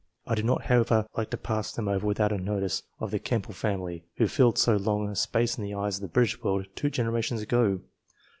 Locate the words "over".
1.87-2.07